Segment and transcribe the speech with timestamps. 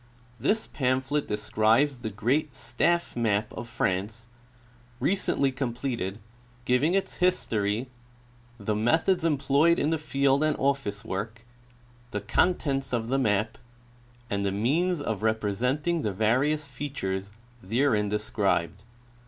[0.47, 4.27] —This pamphlet describes the ^•reat'" Staff Map" of France,
[4.99, 6.17] recently completed,
[6.65, 7.87] giving its his tory,
[8.57, 11.45] the methods employed in the field and office work,
[12.09, 13.59] the contents of the map,
[14.27, 17.29] and the means of representing the various ■ features
[17.61, 18.81] therein described.